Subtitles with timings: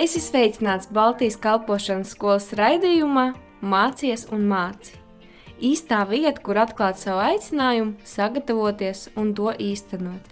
[0.00, 4.94] Es esmu sveicināts Baltijas kalpošanas skolas raidījumā Mācies un māci.
[5.60, 10.30] Īstā vieta, kur atklāt savu aicinājumu, sagatavoties un to īstenot.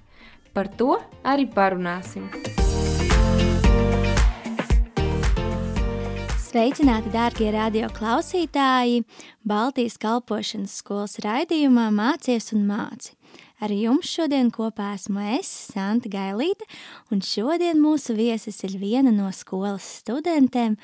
[0.56, 2.30] Par to arī parunāsim.
[6.46, 9.04] Sveicināti, dārgie radio klausītāji!
[9.44, 13.17] Baltijas kalpošanas skolas raidījumā Mācies un māci.
[13.58, 16.62] Ar jums šodien kopā esmu es, Santa Gailīte,
[17.10, 20.76] un šodien mūsu viesis ir viena no skolas studentēm,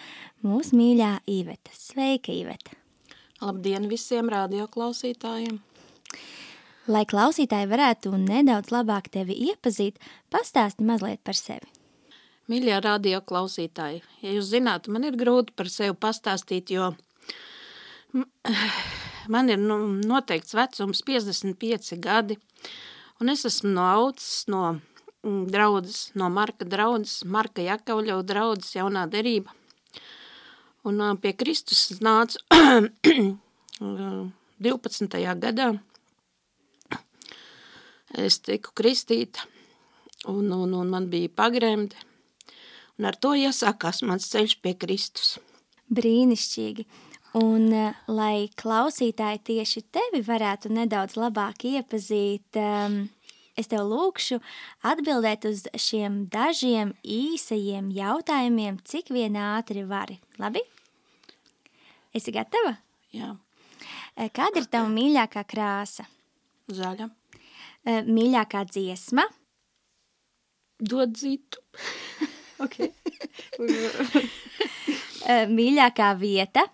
[0.42, 1.70] mūsu mīļā Iveta.
[1.78, 2.74] Sveika, Iveta!
[3.38, 5.60] Labdien visiem radioklausītājiem!
[6.90, 10.02] Lai klausītāji varētu nedaudz labāk tevi iepazīt,
[10.34, 11.70] pastāsti mazliet par sevi.
[12.50, 16.90] Mīļie radioklausītāji, ja jūs zinātu, man ir grūti par sevi pastāstīt, jo
[19.28, 22.36] man ir nu, noteikts vecums 55 gadi,
[23.20, 24.62] un es esmu no audzes, no
[25.24, 29.54] mm, draudzes, no Marka draudzes, Marka Jakauļau draudzes jaunā derība.
[30.84, 32.38] Un pie Kristus nācu
[33.80, 35.18] 12.
[35.40, 35.72] gadā.
[38.14, 39.42] Es tiku kristīta,
[40.30, 41.96] un, un, un man bija pagremde,
[42.98, 45.38] un ar to iesākās mans ceļš pie Kristus.
[45.90, 46.86] Brīnišķīgi!
[47.34, 53.08] Un, eh, lai klausītāji tieši tevi varētu nedaudz labāk iepazīt, um,
[53.58, 54.38] es tev lūkšu
[54.86, 60.20] atbildēt uz šiem dažiem īsajiem jautājumiem, cik vien ātri vari.
[60.38, 60.62] Labi?
[62.14, 62.76] Esi gatava?
[63.10, 63.32] Jā.
[64.14, 66.06] Eh, kāda ir tava mīļākā krāsa?
[66.70, 67.10] Zaļa.
[67.82, 69.26] Eh, mīļākā dziesma?
[70.78, 71.58] Dod zitu.
[72.62, 72.94] okay.
[75.58, 76.68] mīļākā vieta?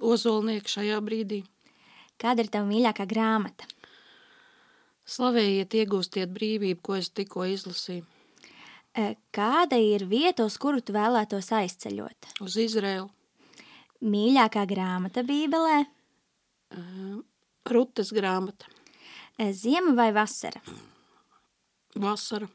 [0.00, 1.42] Ozolnieki šajā brīdī.
[2.20, 3.66] Kāda ir tava mīļākā grāmata?
[5.04, 8.06] Slavējiet, iegūstiet brīvību, ko es tikko izlasīju.
[8.94, 12.30] E, kāda ir vieta, uz kuru tu vēlētos aizceļot?
[12.46, 13.10] Uz Izraelu.
[14.04, 15.82] Mīļākā grāmata Bībelē?
[16.74, 17.20] Uh,
[17.68, 18.70] Rutes grāmata.
[19.36, 20.62] E, ziema vai vasara?
[22.00, 22.48] Vasara.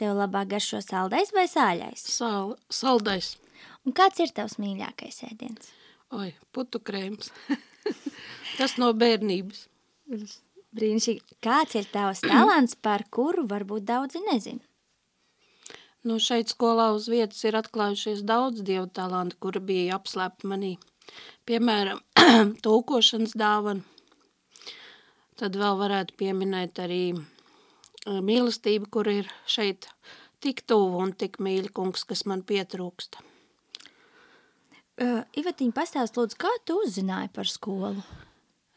[0.00, 2.06] Tev labāk garšo saldais vai sāļais?
[2.08, 3.34] Sal, saldais.
[3.84, 5.72] Un kāds ir tavs mīļākais ēdiens?
[6.10, 7.30] Oi, putu krēms.
[8.58, 9.68] Tas no bērnības.
[10.74, 11.38] Brīnišķīgi.
[11.42, 14.62] Kāds ir tavs talants, par kuru varbūt daudzi nezina?
[16.02, 20.72] Nu, šeit skolā uz vietas ir atklājušies daudz dievu talantu, kuri bija apslēpti manī.
[21.46, 22.02] Piemēram,
[22.64, 23.84] tulkošanas dāvana.
[25.38, 27.04] Tad vēl varētu pieminēt arī
[28.06, 29.86] mīlestību, kur ir šeit
[30.42, 33.29] tik tuvu un tik mīļa kungs, kas man pietrūksta.
[35.00, 38.02] Uh, Ivetiņa, pastāst lūdzu, kā tu uzzināji par skolu?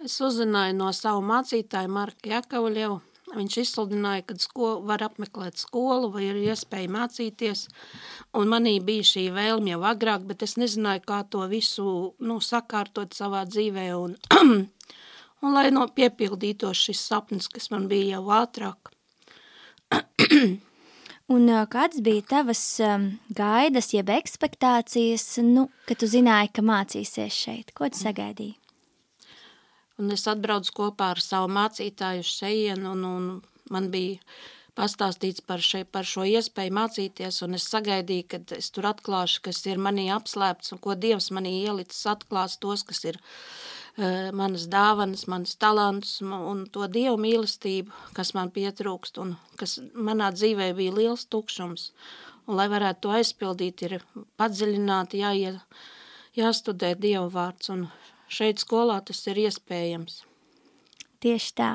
[0.03, 3.01] Es uzzināju no savu mācītāju Marka Jakavļevu.
[3.33, 7.65] Viņš izsludināja, ka skolu, var apmeklēt skolu vai ir iespēja mācīties.
[8.39, 11.87] Un manī bija šī vēlme jau agrāk, bet es nezināju, kā to visu
[12.23, 13.87] nu, sakārtot savā dzīvē.
[13.99, 14.15] Un,
[15.43, 18.93] un lai no piepildītos šis sapnis, kas man bija jau ātrāk.
[21.31, 27.71] Un kādas bija tavas um, gaidas, jeb ekspektācijas, nu, kad tu zināji, ka mācīsies šeit?
[27.77, 28.57] Ko tu sagaidīji?
[30.01, 34.19] Un es atbraucu kopā ar savu mācītāju šejienu, un, un man bija
[34.75, 39.61] pastāstīts par, še, par šo iespēju mācīties, un es sagaidīju, kad es tur atklāšu, kas
[39.69, 43.82] ir manī apslēpts, un ko Dievs manī ielicis atklās tos, kas ir Eh,
[44.33, 50.71] manas dāvanas, manas talants un to dievu mīlestību, kas man pietrūkst un kas manā dzīvē
[50.77, 51.91] bija liels tukšums.
[52.47, 53.99] Un, lai varētu to aizpildīt, ir
[54.37, 55.53] padziļināti jāie,
[56.35, 57.87] jāstudē dievu vārds, un
[58.27, 60.23] šeit skolā tas ir iespējams.
[61.23, 61.69] Tieši tā.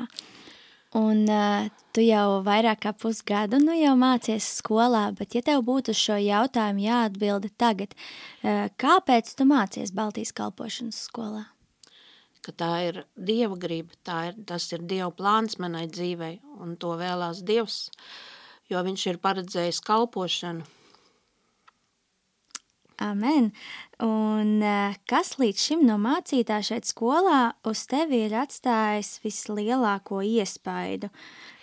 [0.97, 5.93] Un uh, tu jau vairāk kā pusgadu nu jau mācies skolā, bet ja tev būtu
[5.93, 11.45] šo jautājumu jāatbilda tagad, uh, kāpēc tu mācies Baltijas kalpošanas skolā?
[12.45, 16.95] Ka tā ir Dieva griba, tā ir, tas ir Dieva plāns manai dzīvei, un to
[16.99, 17.87] vēlās Dievs,
[18.71, 20.67] jo viņš ir paredzējis kalpošanu.
[22.99, 23.53] Amen.
[24.03, 31.07] Un eh, kas līdz šim no mācītā šeit skolā uz tevi ir atstājis vislielāko iespaidu?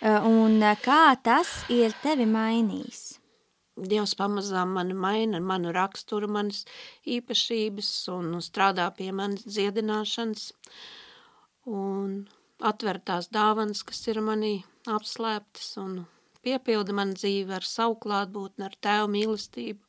[0.01, 3.16] Eh, un eh, kā tas ir tevi mainījis?
[3.77, 6.63] Dievs pamazām mani maina, manu raksturu, manas
[7.05, 10.49] īpašības un strādā pie manas dziedināšanas
[11.69, 12.23] un
[12.57, 14.53] atver tās dāvanas, kas ir manī
[14.89, 15.99] apslēptas un
[16.45, 19.81] piepilda man dzīvi ar savu klātbūtni, ar tēvu mīlestību.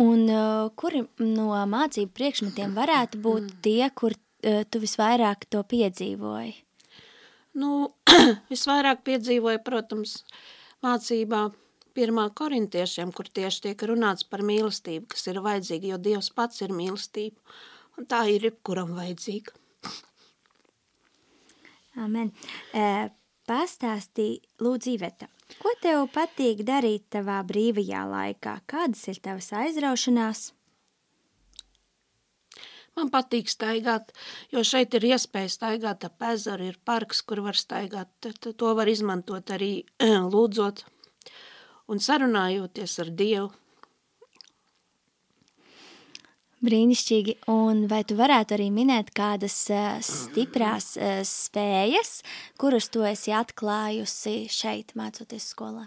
[0.00, 3.56] Un uh, kuri no mācību priekšmetiem varētu būt mm.
[3.64, 6.54] tie, kur uh, tu visvairāk to piedzīvoji?
[7.60, 7.90] Nu,
[8.52, 10.20] visvairāk piedzīvoju, protams,
[10.84, 11.48] mācībā
[12.00, 16.72] pirmā korintiešiem, kur tieši tiek runāts par mīlestību, kas ir vajadzīga, jo Dievs pats ir
[16.72, 17.36] mīlestība,
[17.98, 19.56] un tā ir jebkuram vajadzīga.
[22.00, 22.30] Amen.
[22.72, 23.10] E,
[23.50, 24.30] pastāstī,
[24.62, 25.26] lūdzu, Iveta,
[25.60, 28.60] ko tev patīk darīt tavā brīvajā laikā?
[28.70, 30.46] Kādas ir tavas aizraušanās?
[32.98, 34.14] Man patīk staigāt,
[34.54, 38.30] jo šeit ir iespēja staigāt ap ezeru, ir parks, kur var staigāt.
[38.50, 39.72] To var izmantot arī
[40.34, 40.84] lūdzot
[41.90, 43.50] un sarunājoties ar Dievu.
[46.60, 47.38] Brīnišķīgi.
[47.48, 52.18] Un vai tu varētu arī minēt kādas uh, stiprās uh, spējas,
[52.60, 55.86] kuras tu esi atklājusi šeit, mācoties skolā?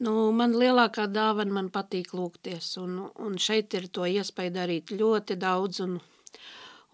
[0.00, 5.36] Nu, man lielākā dāvana man patīk lūgties, un, un šeit ir to iespēja darīt ļoti
[5.40, 5.94] daudz un,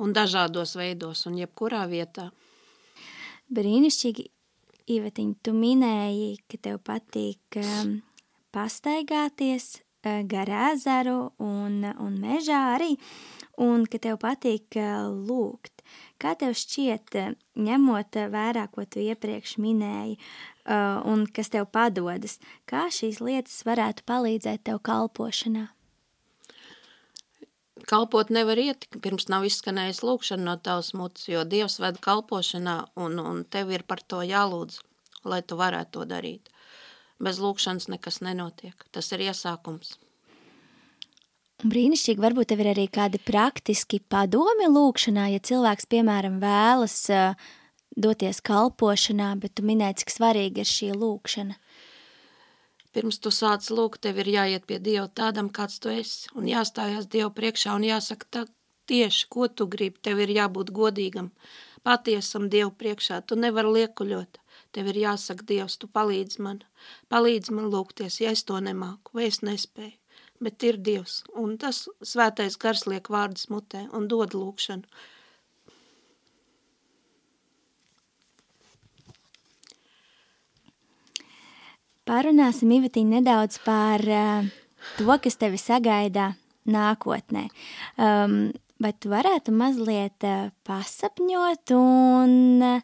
[0.02, 2.28] un dažādos veidos un jebkurā vietā.
[3.54, 4.28] Brīnišķīgi,
[4.90, 8.00] Ivetiņ, tu minēji, ka tev patīk um,
[8.54, 12.96] pastaigāties uh, gar ezeru un, un mežā arī,
[13.62, 15.84] un ka tev patīk uh, lūgt.
[16.22, 17.18] Kā tev šķiet,
[17.58, 22.38] ņemot vērā, ko tu iepriekš minēji, uh, un kas tev padodas,
[22.70, 25.68] kā šīs lietas varētu palīdzēt tev kalpošanā?
[27.88, 33.18] Kalpot nevar iet, pirms nav izskanējis lūkšana no tavas mutes, jo Dievs ved kalpošanā, un,
[33.18, 34.78] un tev ir par to jālūdz,
[35.26, 36.52] lai tu varētu to darīt.
[37.22, 38.86] Bez lūkšanas nekas nenotiek.
[38.94, 39.96] Tas ir iesākums.
[41.62, 47.36] Brīnišķīgi, varbūt tev ir arī kādi praktiski padomi lūkšanā, ja cilvēks, piemēram, vēlas uh,
[47.94, 51.58] doties kalpošanā, bet tu minēji, cik svarīga ir šī lūkšana.
[52.92, 57.08] Pirms tu sāc lūgt, tev ir jāiet pie Dieva tādam, kāds tu esi, un jāstājās
[57.12, 58.42] Dievu priekšā un jāsaka tā,
[58.90, 61.30] tieši, ko tu gribi, tev ir jābūt godīgam,
[61.86, 64.38] patiesam Dievu priekšā, tu nevari liekuļot,
[64.76, 66.60] tev ir jāsaka Dievs, tu palīdz man,
[67.12, 69.96] palīdz man lūgties, ja es to nemāku, vai es nespēju,
[70.44, 74.84] bet ir Dievs, un tas svētais gars liek vārdas mutē un dod lūkšanu,
[82.12, 84.48] Parunāsim, Ivetiņ, nedaudz par uh,
[84.98, 86.34] to, kas tevi sagaida
[86.68, 87.46] nākotnē.
[87.96, 88.34] Um,
[88.84, 92.34] vai tu varētu mazliet uh, pasapņot un
[92.66, 92.82] uh,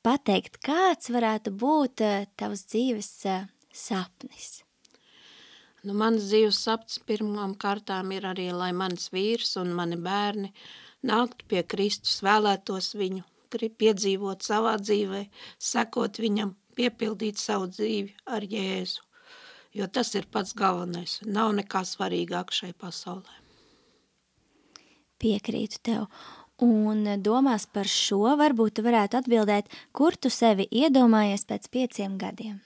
[0.00, 4.62] pateikt, kāds varētu būt uh, tavs dzīves uh, sapnis?
[5.84, 10.54] Nu, mans dzīves sapnis pirmām kārtām ir arī, lai mans vīrs un mani bērni
[11.04, 15.26] nāktu pie Kristus, vēlētos viņu, piedzīvot savā dzīvē,
[15.60, 19.04] sekot viņam, piepildīt savu dzīvi ar Jēzu,
[19.78, 21.20] jo tas ir pats galvenais.
[21.26, 23.40] Nav nekā svarīgāk šai pasaulē.
[25.22, 26.06] Piekrītu tev.
[26.62, 32.60] Un domās par šo, varbūt tu varētu atbildēt, kur tu sevi iedomājies pēc pieciem gadiem?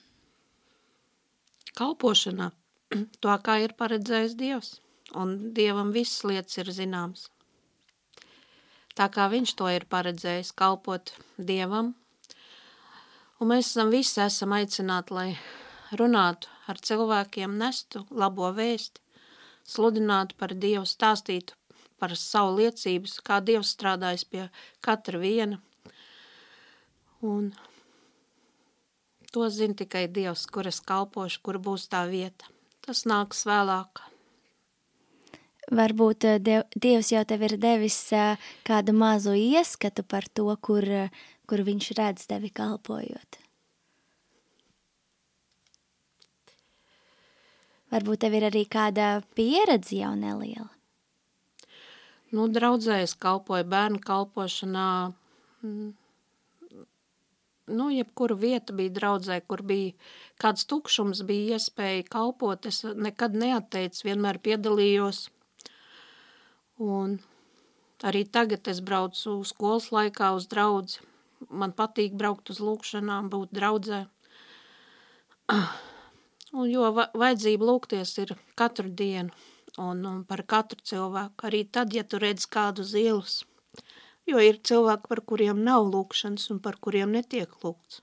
[1.77, 2.51] Kalpošanā,
[3.23, 4.69] to kā ir paredzējis Dievs,
[5.17, 7.27] un Dievam visas lietas ir zināmas.
[8.97, 11.93] Tā kā viņš to ir paredzējis, kalpot Dievam,
[13.37, 15.29] Un mēs esam visi esam aicināti, lai
[15.99, 19.03] runātu ar cilvēkiem, nestu labo vēsti,
[19.67, 21.53] sludinātu par Dievu, stāstītu
[22.01, 24.47] par savu liecības, kā Dievs strādājas pie
[24.81, 25.61] katra viena.
[27.21, 27.51] Un
[29.33, 32.49] to zina tikai Dievs, kur es kalpošu, kur būs tā vieta.
[32.85, 34.01] Tas nāks vēlāk.
[35.77, 40.85] Varbūt eh, Dievs jau tev ir devis eh, kādu mazu ieskatu par to, kur
[41.47, 43.39] kur viņš redz tevi kalpojot.
[47.87, 50.67] Varbūt tev ir arī kāda pieredze jau neliela.
[52.35, 54.89] Nu, draudzēs kalpoju bērnu kalpošanā.
[55.63, 55.93] Mm,
[57.71, 59.95] nu, jebkura vieta bija draudzē, kur bija
[60.43, 62.67] kāds tukšums, bija iespēja kalpot.
[62.67, 65.29] Es nekad neatteicu, vienmēr piedalījos.
[66.83, 67.21] Un
[68.03, 71.07] arī tagad es braucu skolas laikā uz draudzi
[71.49, 74.05] man patīk braukt uz lūkšanām, būt draudzē.
[76.57, 79.35] Un jo vajadzība lūgties ir katru dienu
[79.77, 83.35] un, un par katru cilvēku, arī tad, ja tu redz kādu uz ielas,
[84.29, 88.01] jo ir cilvēki, par kuriem nav lūkšanas un par kuriem netiek lūgts.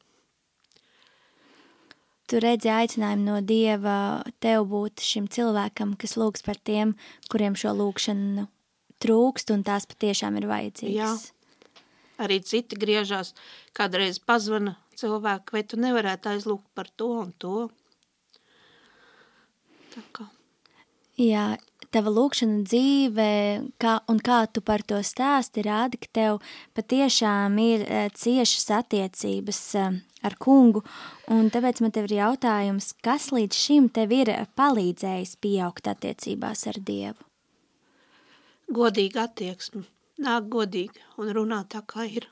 [2.24, 3.96] Tu redzi aicinājumu no Dieva
[4.40, 6.94] tev būt šim cilvēkam, kas lūgs par tiem,
[7.28, 8.46] kuriem šo lūkšanu
[9.04, 10.94] trūkst un tās patiešām ir vajadzīgas.
[11.26, 11.43] Jā,
[12.22, 13.32] Arī citi griežās,
[13.74, 17.68] kādreiz pazvana cilvēku, vai tu nevarētu aizlūgt par to un to.
[19.94, 20.28] Tā kā.
[21.18, 21.54] Jā,
[21.94, 23.26] tava lūkšana dzīve
[23.82, 26.40] kā, un kā tu par to stāsti, rāda, ka tev
[26.74, 30.82] patiešām ir uh, ciešas attiecības uh, ar kungu,
[31.30, 36.80] un tāpēc man tev ir jautājums, kas līdz šim tev ir palīdzējis pieaugt attiecībās ar
[36.82, 37.30] Dievu?
[38.74, 39.84] Godīga attieksme,
[40.22, 42.28] nāk godīgi un runā tā, kā ir.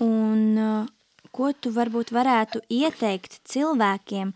[0.00, 0.88] Un uh,
[1.34, 4.32] ko tu varbūt varētu ieteikt cilvēkiem,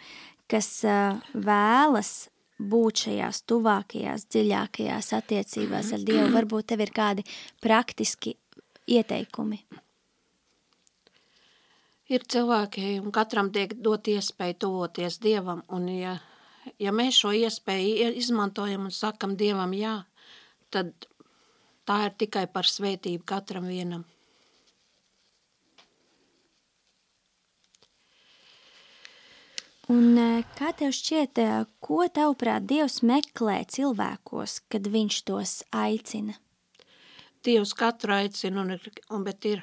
[0.50, 6.28] kas uh, vēlas būt šajās tuvākajās, dziļākajās attiecībās ar Dievu?
[6.34, 7.24] Varbūt tev ir kādi
[7.64, 8.36] praktiski
[8.86, 9.62] ieteikumi.
[12.12, 16.18] Ir cilvēki, un katram tiek dot iespēju tuvoties Dievam, un ja,
[16.80, 19.98] ja mēs šo iespēju izmantojam un sakam Dievam jā,
[20.70, 20.92] tad
[21.88, 24.04] tā ir tikai par svētību katram vienam.
[29.92, 36.38] Un eh, kā tev šķiet, eh, ko tavuprāt Dievs meklē cilvēkos, kad viņš tos aicina?
[37.44, 38.78] Dievs katru aicina, un,
[39.12, 39.60] un, bet ir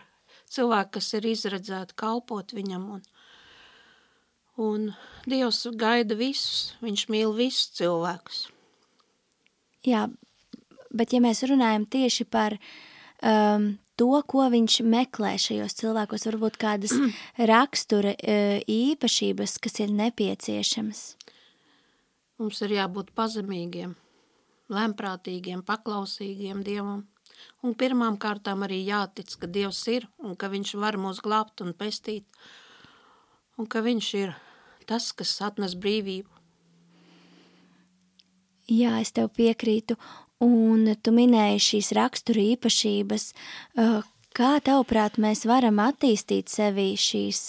[0.53, 3.01] cilvēki, kas ir izredzēti kalpot viņam, un,
[4.61, 4.91] un
[5.29, 8.39] Dievs gaida visus, viņš mīl visus cilvēkus.
[9.85, 10.07] Jā,
[10.93, 16.93] bet ja mēs runājam tieši par um, to, ko viņš meklē šajos cilvēkos, varbūt kādas
[17.53, 21.03] rakstura uh, īpašības, kas ir nepieciešamas.
[22.41, 23.93] Mums ir jābūt pazemīgiem,
[24.73, 27.05] lemprātīgiem, paklausīgiem Dievam.
[27.65, 31.75] Un pirmām kārtām arī jātic, ka Dievs ir un ka viņš var mūs glābt un
[31.77, 32.25] pestīt.
[33.61, 34.33] Un ka viņš ir
[34.91, 36.29] tas, kas atnes brīvību.
[38.71, 39.97] Jā, es tev piekrītu.
[40.41, 43.27] Un tu minēji šīs rakstura īpašības.
[44.31, 47.41] Kā tavuprāt mēs varam attīstīt sevī šīs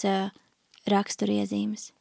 [0.91, 1.91] rakstura iezīmes?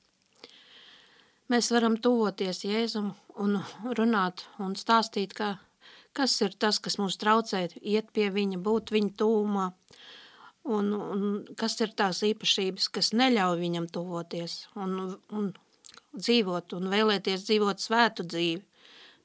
[1.53, 3.61] Mēs varam tuvoties Jēzum un
[3.99, 5.55] runāt un stāstīt, ka,
[6.17, 9.67] kas ir tas, kas mums traucē iet pie viņa, būt viņa tūmā,
[10.65, 11.23] un, un
[11.59, 15.53] kas ir tās īpašības, kas neļauj viņam tuvoties un, un
[16.13, 18.63] dzīvot un vēlēties dzīvot svētu dzīvi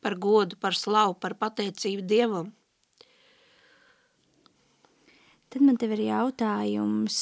[0.01, 2.53] par godu, par slavu, par pateicību Dievam.
[5.48, 7.17] Tad man tev ir jautājums,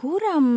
[0.00, 0.48] kuram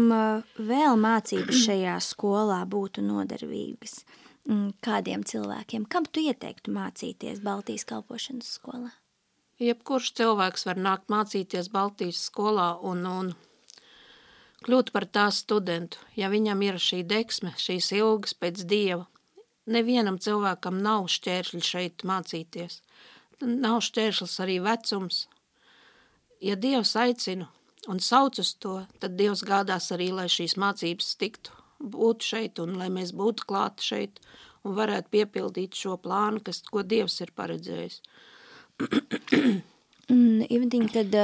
[0.72, 4.02] vēl mācības šajā skolā būtu nodarbīgas?
[4.50, 5.86] Mm, kādiem cilvēkiem?
[5.92, 8.96] Kam tu ieteiktu mācīties Baltijas kalpošanas skolā?
[9.60, 13.32] Jebkurš cilvēks var nākt mācīties Baltijas skolā un, un
[14.64, 19.04] kļūt par tā studentu, ja viņam ir šī deksme, šīs ilgas pēc Dieva,
[19.68, 22.80] nevienam cilvēkam nav šķēršļi šeit mācīties.
[23.44, 25.26] Nav šķēršļs arī vecums.
[26.40, 27.50] Ja Dievs aicina
[27.92, 32.80] un sauc uz to, tad Dievs gādās arī, lai šīs mācības tiktu būt šeit un
[32.80, 34.24] lai mēs būtu klāti šeit
[34.64, 38.02] un varētu piepildīt šo plānu, kas, ko Dievs ir paredzējis.
[40.58, 41.16] Ivdiņ, tad,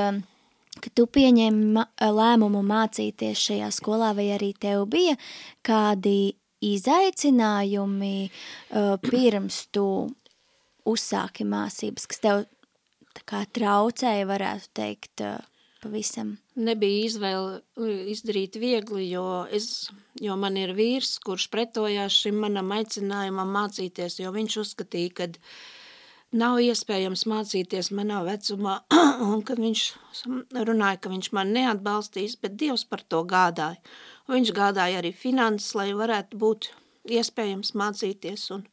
[0.81, 1.85] kad tu pieņēmi
[2.19, 5.15] lēmumu mācīties šajā skolā, vai arī tev bija
[5.65, 6.35] kādi
[6.65, 9.87] izaicinājumi uh, pirms tu
[10.85, 12.45] uzsāki mācības, kas tev
[13.15, 15.39] tā kā traucēja, varētu teikt, uh,
[15.83, 16.35] pavisam?
[16.55, 17.61] Nebija izvēle
[18.11, 19.87] izdarīt viegli, jo, es,
[20.21, 25.29] jo man ir vīrs, kurš pretojās šim manam aicinājumam mācīties, jo viņš uzskatīja, ka
[26.33, 28.79] nav iespējams mācīties manā vecumā,
[29.29, 29.83] un kad viņš
[30.67, 33.81] runāja, ka viņš man neatbalstīs, bet Dievs par to gādāja.
[34.31, 36.71] Viņš gādāja arī finanses, lai varētu būt
[37.05, 38.65] iespējams mācīties, un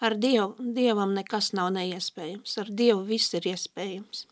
[0.00, 2.58] ar Dievu, Dievam nekas nav neiespējams.
[2.62, 4.26] Ar Dievu viss ir iespējams.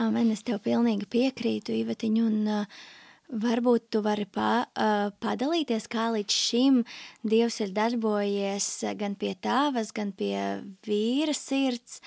[0.00, 2.80] Amen, es tev pilnīgi piekrītu, Ivetiņu, un uh,
[3.30, 6.82] varbūt tu vari pa, uh, padalīties, kā līdz šim
[7.22, 8.68] Dievs ir darbojies
[8.98, 10.34] gan pie tāvas, gan pie
[10.86, 12.00] vīra sirds,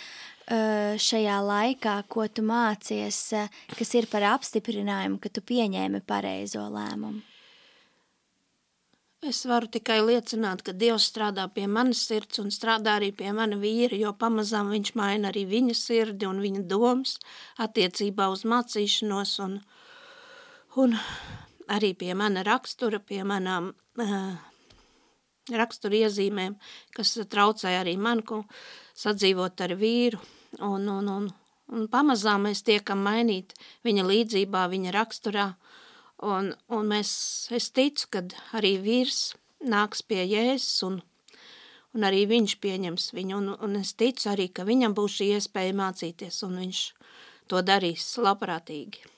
[0.44, 6.68] Eh, šajā laikā, ko tu mācies, eh, kas ir par apstiprinājumu, ka tu pieņēmi pareizo
[6.68, 7.22] lēmumu?
[9.24, 13.56] Es varu tikai liecināt, ka Dievs strādā pie manas sirds un strādā arī pie mana
[13.56, 17.18] vīra, jo pamazām viņš maina arī viņa sirdi un viņa domas
[17.58, 19.62] attiecībā uz mācīšanos un,
[20.80, 20.96] un
[21.72, 24.34] arī pie mana rakstura, pie manām uh,
[25.52, 26.56] rakstura iezīmēm,
[26.96, 28.24] kas traucēja arī man
[28.96, 30.20] sadzīvot ar vīru,
[30.60, 31.30] un, un, un,
[31.74, 33.54] un pamazām mēs tiekam mainīt
[33.84, 35.48] viņa līdzībā, viņa raksturā,
[36.24, 37.14] un, un mēs,
[37.52, 41.00] es ticu, kad arī vīrs nāks pie Jēzus, un,
[41.94, 45.76] un arī viņš pieņems viņu, un, un es ticu arī, ka viņam būs šī iespēja
[45.80, 46.84] mācīties, un viņš
[47.52, 49.10] to darīs labprātīgi.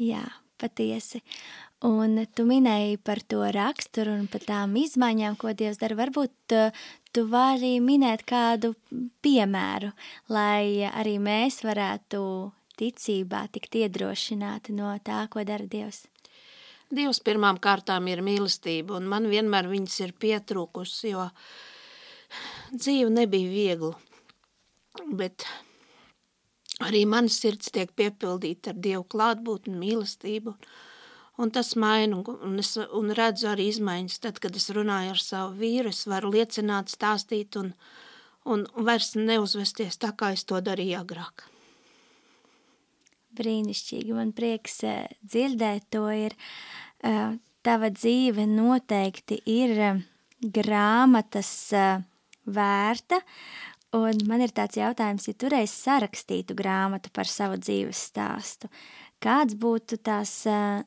[0.00, 0.24] Jā,
[0.60, 1.20] patiesi.
[1.82, 5.98] Un tu minēji par to raksturu un par tām izmaiņām, ko Dievs dara.
[5.98, 8.72] Varbūt uh, tu vari minēt kādu
[9.24, 9.90] piemēru,
[10.30, 12.22] lai arī mēs varētu
[12.78, 16.06] ticībā tikt iedrošināti no tā, ko dara Dievs.
[16.92, 21.26] Dievs pirmām kārtām ir mīlestība, un man vienmēr viņas ir pietrūkusi, jo
[22.72, 23.94] dzīve nebija viegla.
[25.08, 25.46] Bet
[26.86, 30.56] arī manas sirds tiek piepildīta ar Dievu klātbūtni, mīlestību.
[31.42, 34.18] Un tas maina, un es un redzu arī izmaiņas.
[34.22, 37.72] Tad, kad es runāju ar savu vīru, es varu liecināt, stāstīt un,
[38.44, 41.46] un vairs neuzvesties tā, kā es to darīju agrāk.
[43.32, 46.36] Brīnišķīgi, man prieks eh, dzirdēt to ir.
[47.00, 50.02] Eh, tava dzīve noteikti ir eh,
[50.42, 51.52] grāmatas
[52.42, 53.20] vērta,
[53.96, 58.70] un man ir tāds jautājums, ja tu reiz sarakstītu grāmatu par savu dzīves stāstu,
[59.22, 60.32] Kāds būtu tās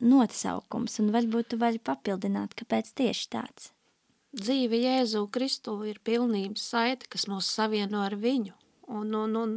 [0.04, 3.70] nosaukums, un varbūt tu vari papildināt, kāpēc tieši tāds?
[4.36, 8.52] Dzīve Jēzu Kristu ir pilnības saite, kas mūs savieno ar viņu,
[8.92, 9.54] un, un, un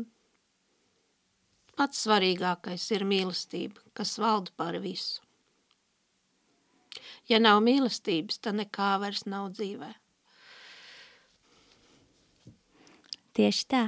[1.74, 5.26] pats svarīgākais ir mīlestība, kas valda par visu.
[7.26, 9.90] Ja nav mīlestības, tad nekā vairs nav dzīvē.
[13.38, 13.82] Tieši tā.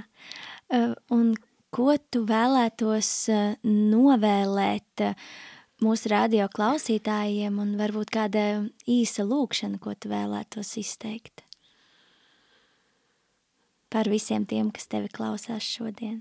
[1.11, 1.33] Un
[1.75, 5.29] ko tu vēlētos eh, novēlēt eh,
[5.83, 8.47] mūsu radio klausītājiem, un varbūt kāda
[8.91, 11.47] īsa lūkšana, ko tu vēlētos izteikt
[13.91, 16.21] par visiem tiem, kas tevi klausās šodien?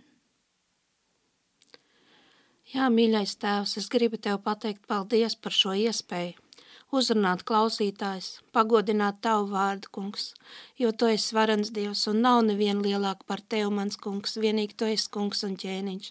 [2.74, 6.48] Jā, mīļais tēvs, es gribu tev pateikt paldies par šo iespēju
[6.96, 10.31] uzrunāt klausītājs, pagodināt tavu vārdu, kungs,
[10.81, 14.88] jo tu esi varens Dievs un nav neviena lielāka par tevi, mans kungs, vienīgi tu
[14.89, 16.08] esi kungs un ķēniņš,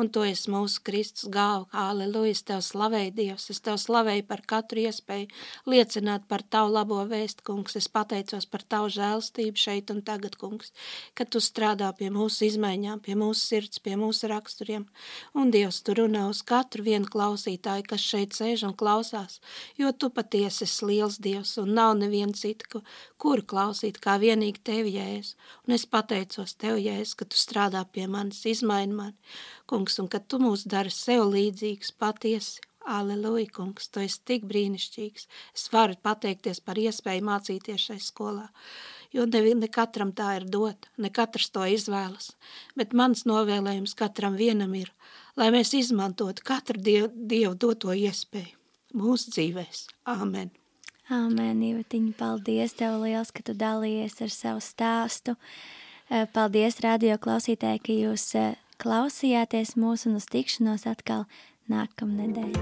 [0.00, 4.44] un tu esi mūsu Kristus gāva, aleluja, es tev slavēju, Dievs, es tev slavēju par
[4.48, 5.28] katru iespēju
[5.68, 10.72] liecināt par tavu labo vēstu, kungs, es pateicos par tavu žēlstību šeit un tagad, kungs,
[11.18, 14.88] ka tu strādā pie mūsu izmaiņām, pie mūsu sirds, pie mūsu raksturiem,
[15.36, 19.42] un Dievs, tu runā uz katru vienu klausītāju, kas šeit sēž un klausās,
[19.76, 22.80] jo tu patiesi esi liels Dievs un nav neviena cita,
[23.20, 25.36] kuru klausīt kā vienīgi tevi, Jēzus.
[25.66, 29.36] Un es pateicos tev, Jēzus, ka tu strādā pie manis, izmaini mani,
[29.70, 32.62] kungs, un ka tu mūs dari sev līdzīgs patiesi.
[32.82, 35.28] Aleluja, kungs, tu esi tik brīnišķīgs.
[35.54, 38.48] Es varu pateikties par iespēju mācīties šai skolā,
[39.14, 42.32] jo ne, ne katram tā ir dot, ne katrs to izvēlas,
[42.74, 44.90] bet mans novēlējums katram vienam ir,
[45.38, 48.61] lai mēs izmantotu katru dievu, dievu doto iespēju
[48.96, 49.86] mūsu dzīvēs.
[50.08, 50.52] Āmen!
[51.12, 55.34] Āmen, Ivetiņa, paldies tev liels, ka tu dalījies ar savu stāstu.
[56.08, 61.26] Eh, paldies radio klausītāji, ka jūs eh, klausījāties mūsu un uz tikšanos atkal
[61.72, 62.54] nākamnedēļ.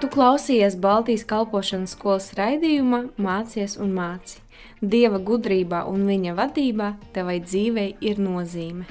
[0.00, 4.40] Tu klausījies Baltijas kalpošanas skolas raidījumā Mācies un māci.
[4.80, 8.86] Dieva gudrībā un viņa vadībā tevai dzīvei ir nozīme.